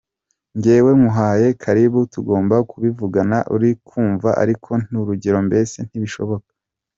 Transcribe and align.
Njyewe 0.57 0.89
nkuhaye 0.97 1.47
karibu 1.63 1.99
tugomba 2.13 2.55
kubivugana 2.69 3.37
uri 3.55 3.69
kumva 3.87 4.29
ariko 4.43 4.69
nyir’urugo 4.89 5.37
mbese 5.47 5.77
ntibishoboka. 5.87 6.49